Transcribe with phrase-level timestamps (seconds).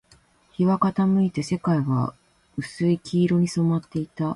[0.53, 2.15] 日は傾いて、世界は
[2.57, 4.29] 薄い黄色に染まっていた